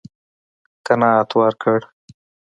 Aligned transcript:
قناعت 0.85 1.29
ورکړ. 1.39 1.79